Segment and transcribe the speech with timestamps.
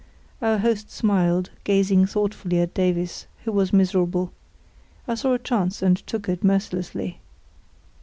[0.41, 4.31] Our host smiled, gazing thoughtfully at Davies, who was miserable.
[5.07, 7.19] I saw a chance, and took it mercilessly.